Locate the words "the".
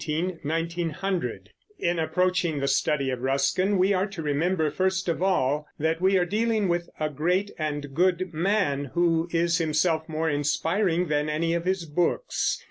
2.59-2.67